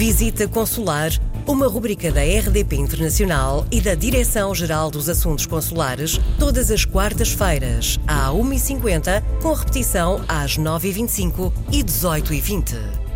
Visita 0.00 0.48
Consular, 0.48 1.10
uma 1.46 1.68
rubrica 1.68 2.10
da 2.10 2.22
RDP 2.22 2.74
Internacional 2.76 3.66
e 3.70 3.82
da 3.82 3.94
Direção-Geral 3.94 4.90
dos 4.90 5.10
Assuntos 5.10 5.44
Consulares, 5.44 6.18
todas 6.38 6.70
as 6.70 6.86
quartas-feiras, 6.86 8.00
à 8.06 8.30
1h50, 8.30 9.22
com 9.42 9.52
repetição 9.52 10.24
às 10.26 10.56
9h25 10.56 11.52
e 11.70 11.84
18h20. 11.84 13.10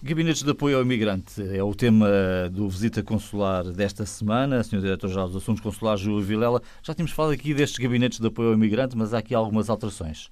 Gabinetes 0.00 0.44
de 0.44 0.50
apoio 0.52 0.76
ao 0.76 0.82
imigrante 0.84 1.42
é 1.42 1.60
o 1.60 1.74
tema 1.74 2.08
do 2.52 2.68
Visita 2.68 3.02
Consular 3.02 3.64
desta 3.64 4.06
semana. 4.06 4.62
Sr. 4.62 4.80
Diretor-Geral 4.80 5.26
dos 5.26 5.42
Assuntos 5.42 5.60
Consulares, 5.60 6.00
Júlio 6.00 6.22
Vilela, 6.22 6.62
já 6.84 6.94
tínhamos 6.94 7.10
falado 7.10 7.32
aqui 7.32 7.52
destes 7.52 7.80
gabinetes 7.80 8.20
de 8.20 8.28
apoio 8.28 8.50
ao 8.50 8.54
imigrante, 8.54 8.96
mas 8.96 9.12
há 9.12 9.18
aqui 9.18 9.34
algumas 9.34 9.68
alterações. 9.68 10.30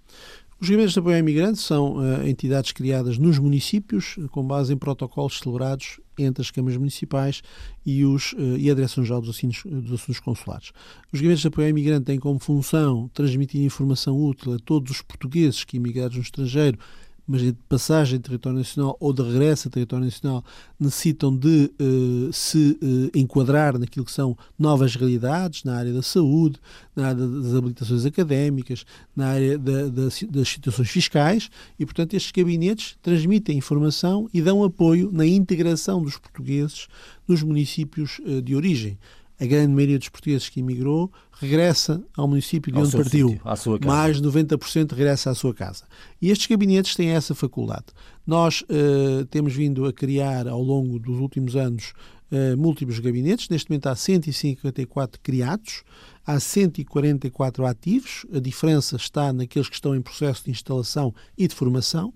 Os 0.59 0.71
gabinetes 0.71 0.95
de 0.95 1.01
apoio 1.01 1.17
ao 1.17 1.21
imigrante 1.21 1.59
são 1.59 1.97
uh, 1.97 2.27
entidades 2.27 2.73
criadas 2.73 3.19
nos 3.19 3.39
municípios, 3.39 4.17
com 4.31 4.43
base 4.43 4.73
em 4.73 4.77
protocolos 4.77 5.39
celebrados 5.39 6.01
entre 6.19 6.41
as 6.41 6.51
câmaras 6.51 6.79
municipais 6.79 7.43
e, 7.85 8.07
os, 8.07 8.33
uh, 8.33 8.57
e 8.57 8.71
a 8.71 8.75
Direção-Geral 8.75 9.21
dos, 9.21 9.39
dos 9.39 9.93
Assuntos 9.93 10.19
Consulares. 10.19 10.73
Os 11.13 11.21
gabinetes 11.21 11.43
de 11.43 11.49
apoio 11.49 11.67
ao 11.67 11.71
imigrante 11.71 12.07
têm 12.07 12.19
como 12.19 12.39
função 12.39 13.07
transmitir 13.13 13.61
informação 13.61 14.19
útil 14.19 14.55
a 14.55 14.59
todos 14.59 14.93
os 14.93 15.03
portugueses 15.03 15.63
que 15.63 15.77
imigrados 15.77 16.17
no 16.17 16.23
estrangeiro 16.23 16.79
mas 17.27 17.43
de 17.43 17.53
passagem 17.69 18.19
de 18.19 18.25
território 18.25 18.59
nacional 18.59 18.97
ou 19.01 19.13
de 19.13 19.23
regresso 19.23 19.69
a 19.69 19.71
território 19.71 20.05
nacional 20.05 20.45
necessitam 20.79 21.37
de 21.37 21.71
uh, 21.81 22.33
se 22.33 22.79
uh, 22.83 23.19
enquadrar 23.19 23.79
naquilo 23.79 24.05
que 24.05 24.13
são 24.13 24.37
novas 24.59 24.95
realidades 24.95 25.65
na 25.65 25.77
área 25.77 25.93
da 25.93 26.03
saúde, 26.03 26.59
na 26.95 27.09
área 27.09 27.27
das 27.27 27.55
habilitações 27.55 28.05
académicas, 28.05 28.85
na 29.15 29.29
área 29.29 29.59
da, 29.59 29.89
da, 29.89 30.09
das 30.31 30.49
situações 30.49 30.89
fiscais 30.89 31.51
e, 31.79 31.85
portanto, 31.85 32.15
estes 32.15 32.31
gabinetes 32.31 32.97
transmitem 33.03 33.59
informação 33.59 34.29
e 34.33 34.41
dão 34.41 34.63
apoio 34.63 35.11
na 35.13 35.27
integração 35.27 36.03
dos 36.03 36.17
portugueses 36.17 36.87
nos 37.27 37.43
municípios 37.43 38.21
uh, 38.21 38.41
de 38.41 38.55
origem 38.55 38.99
a 39.39 39.45
grande 39.45 39.73
maioria 39.73 39.99
dos 39.99 40.09
portugueses 40.09 40.49
que 40.49 40.61
emigrou 40.61 41.13
regressa 41.33 42.03
ao 42.17 42.27
município 42.27 42.73
de 42.73 42.79
ao 42.79 42.85
onde 42.85 42.97
partiu. 42.97 43.29
Sítio, 43.29 43.43
à 43.45 43.57
sua 43.57 43.79
casa. 43.79 43.95
Mais 43.95 44.21
de 44.21 44.29
90% 44.29 44.93
regressa 44.93 45.31
à 45.31 45.35
sua 45.35 45.53
casa. 45.53 45.85
E 46.21 46.31
estes 46.31 46.47
gabinetes 46.47 46.97
têm 46.97 47.11
essa 47.11 47.35
faculdade. 47.35 47.87
Nós 48.27 48.63
uh, 48.63 49.25
temos 49.27 49.55
vindo 49.55 49.85
a 49.85 49.93
criar, 49.93 50.49
ao 50.49 50.63
longo 50.63 50.99
dos 50.99 51.19
últimos 51.19 51.55
anos, 51.55 51.93
uh, 52.33 52.57
múltiplos 52.57 52.99
gabinetes. 52.99 53.49
Neste 53.49 53.71
momento 53.71 53.89
há 53.89 53.95
154 53.95 55.21
criados, 55.23 55.83
há 56.27 56.41
144 56.41 57.67
ativos. 57.67 58.25
A 58.33 58.39
diferença 58.39 58.97
está 58.97 59.33
naqueles 59.33 59.69
que 59.69 59.75
estão 59.75 59.95
em 59.95 60.01
processo 60.01 60.45
de 60.45 60.51
instalação 60.51 61.15
e 61.37 61.47
de 61.47 61.55
formação. 61.55 62.13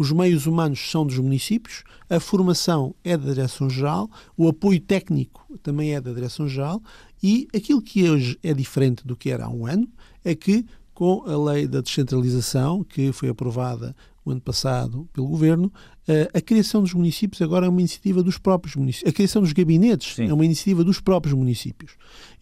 Os 0.00 0.10
meios 0.10 0.46
humanos 0.46 0.90
são 0.90 1.04
dos 1.04 1.18
municípios, 1.18 1.84
a 2.08 2.18
formação 2.18 2.94
é 3.04 3.18
da 3.18 3.34
Direção-Geral, 3.34 4.10
o 4.34 4.48
apoio 4.48 4.80
técnico 4.80 5.46
também 5.62 5.94
é 5.94 6.00
da 6.00 6.10
Direção-Geral 6.10 6.82
e 7.22 7.46
aquilo 7.54 7.82
que 7.82 8.08
hoje 8.08 8.38
é 8.42 8.54
diferente 8.54 9.06
do 9.06 9.14
que 9.14 9.28
era 9.28 9.44
há 9.44 9.50
um 9.50 9.66
ano 9.66 9.86
é 10.24 10.34
que, 10.34 10.64
com 10.94 11.22
a 11.26 11.36
lei 11.52 11.66
da 11.66 11.82
descentralização, 11.82 12.82
que 12.82 13.12
foi 13.12 13.28
aprovada 13.28 13.94
o 14.24 14.30
ano 14.30 14.40
passado 14.40 15.06
pelo 15.12 15.28
Governo, 15.28 15.70
eh, 16.08 16.30
a 16.32 16.40
criação 16.40 16.80
dos 16.80 16.94
municípios 16.94 17.42
agora 17.42 17.66
é 17.66 17.68
uma 17.68 17.80
iniciativa 17.80 18.22
dos 18.22 18.38
próprios 18.38 18.76
municípios. 18.76 19.10
A 19.10 19.14
criação 19.14 19.42
dos 19.42 19.52
gabinetes 19.52 20.14
Sim. 20.14 20.30
é 20.30 20.32
uma 20.32 20.46
iniciativa 20.46 20.82
dos 20.82 20.98
próprios 20.98 21.34
municípios. 21.34 21.92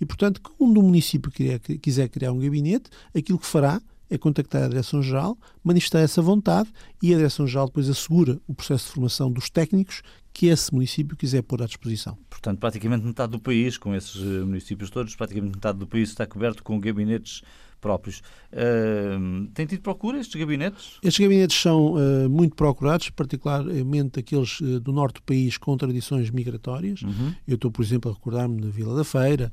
E, 0.00 0.06
portanto, 0.06 0.40
quando 0.40 0.78
um 0.78 0.84
município 0.84 1.28
quiser 1.82 2.08
criar 2.08 2.30
um 2.30 2.38
gabinete, 2.38 2.88
aquilo 3.12 3.36
que 3.36 3.46
fará 3.46 3.82
é 4.10 4.18
contactar 4.18 4.64
a 4.64 4.68
Direção-Geral, 4.68 5.36
manifestar 5.62 6.00
essa 6.00 6.22
vontade 6.22 6.70
e 7.02 7.12
a 7.12 7.16
Direção-Geral 7.16 7.66
depois 7.66 7.88
assegura 7.88 8.40
o 8.46 8.54
processo 8.54 8.86
de 8.86 8.92
formação 8.92 9.30
dos 9.30 9.50
técnicos 9.50 10.02
que 10.32 10.46
esse 10.46 10.72
município 10.72 11.16
quiser 11.16 11.42
pôr 11.42 11.62
à 11.62 11.66
disposição. 11.66 12.16
Portanto, 12.30 12.60
praticamente 12.60 13.04
metade 13.04 13.32
do 13.32 13.40
país, 13.40 13.76
com 13.76 13.94
esses 13.94 14.16
eh, 14.16 14.44
municípios 14.44 14.88
todos, 14.88 15.16
praticamente 15.16 15.54
metade 15.54 15.78
do 15.78 15.86
país 15.86 16.10
está 16.10 16.26
coberto 16.26 16.62
com 16.62 16.78
gabinetes 16.78 17.42
próprios. 17.80 18.22
Uh, 18.52 19.46
tem 19.54 19.66
tido 19.66 19.82
procura 19.82 20.18
estes 20.18 20.38
gabinetes? 20.38 20.98
Estes 21.02 21.24
gabinetes 21.24 21.60
são 21.60 21.94
uh, 21.94 22.28
muito 22.28 22.54
procurados, 22.54 23.10
particularmente 23.10 24.18
aqueles 24.18 24.60
uh, 24.60 24.80
do 24.80 24.92
norte 24.92 25.16
do 25.16 25.22
país 25.22 25.56
com 25.56 25.76
tradições 25.76 26.30
migratórias. 26.30 27.02
Uhum. 27.02 27.34
Eu 27.46 27.54
estou, 27.54 27.70
por 27.70 27.82
exemplo, 27.82 28.10
a 28.10 28.14
recordar-me 28.14 28.60
da 28.60 28.68
Vila 28.68 28.96
da 28.96 29.04
Feira, 29.04 29.52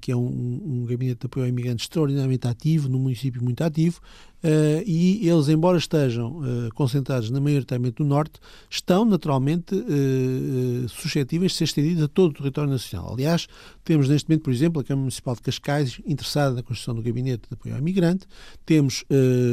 que 0.00 0.12
é 0.12 0.16
um, 0.16 0.20
um, 0.64 0.84
gabinete 0.84 1.20
de 1.20 1.26
apoio 1.26 1.44
ao 1.44 1.48
imigrante 1.48 1.82
extraordinariamente 1.82 2.46
ativo, 2.46 2.88
num 2.88 3.00
município 3.00 3.42
muito 3.42 3.62
ativo, 3.62 4.00
Uh, 4.42 4.80
e 4.86 5.28
eles, 5.28 5.48
embora 5.48 5.76
estejam 5.76 6.38
uh, 6.38 6.74
concentrados 6.74 7.30
na 7.30 7.38
maioritariamente 7.40 8.00
no 8.00 8.06
norte, 8.06 8.40
estão 8.70 9.04
naturalmente 9.04 9.74
uh, 9.74 10.88
suscetíveis 10.88 11.52
de 11.52 11.58
ser 11.58 11.64
estendidos 11.64 12.04
a 12.04 12.08
todo 12.08 12.30
o 12.30 12.34
território 12.34 12.70
nacional. 12.70 13.12
Aliás, 13.12 13.46
temos 13.84 14.08
neste 14.08 14.30
momento, 14.30 14.44
por 14.44 14.52
exemplo, 14.52 14.80
a 14.80 14.84
Câmara 14.84 15.02
Municipal 15.02 15.34
de 15.34 15.42
Cascais 15.42 16.00
interessada 16.06 16.54
na 16.54 16.62
construção 16.62 16.94
do 16.94 17.02
gabinete 17.02 17.48
de 17.48 17.54
apoio 17.54 17.74
ao 17.74 17.80
imigrante, 17.80 18.26
temos 18.64 19.04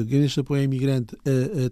gabinetes 0.06 0.34
de 0.34 0.40
apoio 0.40 0.62
ao 0.62 0.66
imigrante 0.66 1.16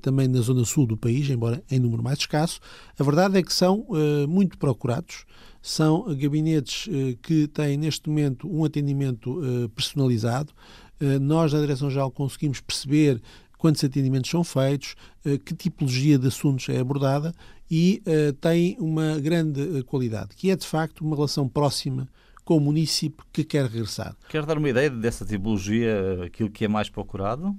também 0.01 0.27
na 0.27 0.41
zona 0.41 0.65
sul 0.65 0.85
do 0.85 0.97
país, 0.97 1.29
embora 1.29 1.63
em 1.71 1.79
número 1.79 2.03
mais 2.03 2.19
escasso. 2.19 2.59
A 2.99 3.03
verdade 3.03 3.37
é 3.37 3.43
que 3.43 3.53
são 3.53 3.85
muito 4.27 4.57
procurados, 4.57 5.25
são 5.67 6.05
gabinetes 6.15 6.87
que 7.23 7.47
têm 7.47 7.75
neste 7.75 8.07
momento 8.07 8.47
um 8.47 8.63
atendimento 8.63 9.41
personalizado, 9.75 10.53
eh, 10.99 11.19
nós, 11.19 11.53
na 11.53 11.59
Direção-Geral, 11.59 12.11
conseguimos 12.11 12.61
perceber 12.61 13.21
quantos 13.57 13.83
atendimentos 13.83 14.29
são 14.29 14.43
feitos, 14.43 14.95
eh, 15.25 15.37
que 15.37 15.55
tipologia 15.55 16.17
de 16.17 16.27
assuntos 16.27 16.69
é 16.69 16.79
abordada 16.79 17.33
e 17.69 18.03
tem 18.41 18.77
uma 18.79 19.17
grande 19.19 19.81
qualidade, 19.85 20.35
que 20.35 20.51
é 20.51 20.55
de 20.55 20.67
facto 20.67 21.01
uma 21.01 21.15
relação 21.15 21.49
próxima 21.49 22.07
com 22.43 22.57
o 22.57 22.59
município 22.59 23.25
que 23.33 23.43
quer 23.43 23.65
regressar. 23.65 24.15
Quer 24.29 24.45
dar 24.45 24.59
uma 24.59 24.69
ideia 24.69 24.87
dessa 24.87 25.25
tipologia, 25.25 26.25
aquilo 26.25 26.51
que 26.51 26.63
é 26.63 26.67
mais 26.67 26.91
procurado? 26.91 27.57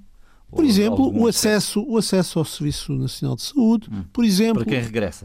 Por 0.50 0.64
exemplo, 0.64 1.12
o 1.12 1.26
acesso, 1.26 1.84
o 1.88 1.98
acesso 1.98 2.38
ao 2.38 2.44
Serviço 2.44 2.92
Nacional 2.92 3.34
de 3.34 3.42
Saúde, 3.42 3.88
hum. 3.92 4.04
por 4.12 4.24
exemplo, 4.24 4.64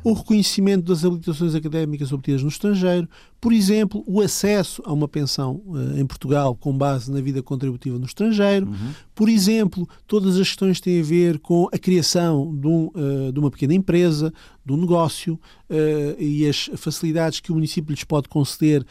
o 0.04 0.14
reconhecimento 0.14 0.86
das 0.86 1.06
habilitações 1.06 1.54
académicas 1.54 2.12
obtidas 2.12 2.42
no 2.42 2.50
estrangeiro, 2.50 3.08
por 3.40 3.54
exemplo, 3.54 4.04
o 4.08 4.20
acesso 4.20 4.82
a 4.86 4.92
uma 4.92 5.08
pensão 5.08 5.62
uh, 5.68 6.00
em 6.00 6.06
Portugal 6.06 6.56
com 6.56 6.76
base 6.76 7.12
na 7.12 7.22
vida 7.22 7.42
contributiva 7.42 8.00
no 8.00 8.06
estrangeiro, 8.06 8.68
uhum. 8.68 8.94
por 9.14 9.30
exemplo, 9.30 9.88
todas 10.08 10.40
as 10.40 10.48
questões 10.48 10.78
que 10.78 10.86
têm 10.86 11.00
a 11.00 11.04
ver 11.04 11.40
com 11.40 11.68
a 11.72 11.78
criação 11.78 12.56
de, 12.56 12.68
um, 12.68 12.88
uh, 12.88 13.32
de 13.32 13.40
uma 13.40 13.52
pequena 13.52 13.76
empresa, 13.76 14.34
de 14.66 14.74
um 14.74 14.78
negócio 14.78 15.40
uh, 15.70 16.22
e 16.22 16.48
as 16.48 16.70
facilidades 16.76 17.40
que 17.40 17.52
o 17.52 17.56
município 17.56 17.92
lhes 17.92 18.04
pode 18.04 18.28
conceder 18.28 18.86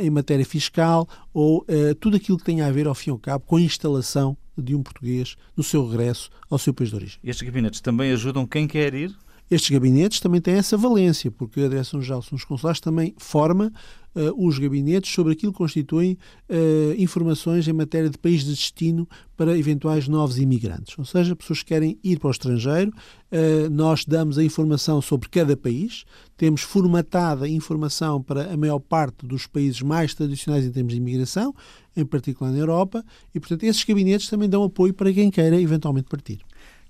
em 0.00 0.10
matéria 0.10 0.44
fiscal 0.44 1.08
ou 1.32 1.64
tudo 2.00 2.16
aquilo 2.16 2.38
que 2.38 2.44
tenha 2.44 2.66
a 2.66 2.70
ver, 2.70 2.86
ao 2.86 2.94
fim 2.94 3.10
e 3.10 3.12
ao 3.12 3.18
cabo, 3.18 3.44
com 3.46 3.56
a 3.56 3.60
instalação 3.60 4.36
de 4.62 4.74
um 4.74 4.82
português 4.82 5.36
no 5.56 5.62
seu 5.62 5.86
regresso 5.86 6.30
ao 6.50 6.58
seu 6.58 6.72
país 6.74 6.90
de 6.90 6.96
origem. 6.96 7.18
Estes 7.22 7.46
gabinetes 7.46 7.80
também 7.80 8.12
ajudam 8.12 8.46
quem 8.46 8.66
quer 8.66 8.94
ir? 8.94 9.14
Estes 9.50 9.70
gabinetes 9.70 10.20
também 10.20 10.40
têm 10.40 10.54
essa 10.54 10.76
valência, 10.76 11.30
porque 11.30 11.60
a 11.60 11.68
Direção-Geral 11.68 12.22
dos 12.30 12.44
Consulares 12.44 12.80
também 12.80 13.14
forma 13.16 13.72
uh, 14.14 14.46
os 14.46 14.58
gabinetes 14.58 15.12
sobre 15.12 15.32
aquilo 15.32 15.52
que 15.52 15.58
constituem 15.58 16.18
uh, 16.50 16.94
informações 16.98 17.66
em 17.66 17.72
matéria 17.72 18.10
de 18.10 18.18
país 18.18 18.44
de 18.44 18.50
destino 18.50 19.08
para 19.36 19.56
eventuais 19.56 20.06
novos 20.06 20.38
imigrantes. 20.38 20.98
Ou 20.98 21.04
seja, 21.04 21.34
pessoas 21.34 21.60
que 21.60 21.66
querem 21.66 21.98
ir 22.04 22.18
para 22.18 22.28
o 22.28 22.30
estrangeiro, 22.30 22.90
uh, 22.90 23.70
nós 23.70 24.04
damos 24.04 24.36
a 24.36 24.44
informação 24.44 25.00
sobre 25.00 25.30
cada 25.30 25.56
país, 25.56 26.04
temos 26.36 26.60
formatada 26.60 27.46
a 27.46 27.48
informação 27.48 28.22
para 28.22 28.52
a 28.52 28.56
maior 28.56 28.78
parte 28.78 29.26
dos 29.26 29.46
países 29.46 29.80
mais 29.80 30.12
tradicionais 30.12 30.66
em 30.66 30.70
termos 30.70 30.92
de 30.92 30.98
imigração, 30.98 31.54
em 31.96 32.04
particular 32.04 32.52
na 32.52 32.58
Europa, 32.58 33.02
e, 33.34 33.40
portanto, 33.40 33.64
esses 33.64 33.82
gabinetes 33.82 34.28
também 34.28 34.48
dão 34.48 34.62
apoio 34.62 34.92
para 34.92 35.10
quem 35.12 35.30
queira 35.30 35.58
eventualmente 35.58 36.08
partir. 36.08 36.40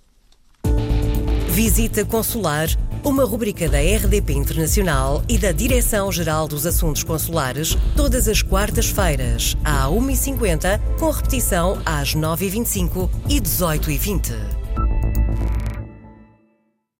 Visita 1.49 2.05
Consular, 2.05 2.69
uma 3.05 3.25
rubrica 3.25 3.69
da 3.69 3.79
RDP 3.79 4.33
Internacional 4.33 5.25
e 5.29 5.37
da 5.37 5.51
Direção-Geral 5.51 6.47
dos 6.47 6.65
Assuntos 6.65 7.03
Consulares, 7.03 7.77
todas 7.97 8.29
as 8.29 8.43
quartas-feiras, 8.43 9.57
à 9.65 9.89
1h50, 9.89 10.81
com 10.99 11.11
repetição 11.11 11.83
às 11.85 12.15
9h25 12.15 13.11
e 13.29 13.41
18h20. 13.41 14.62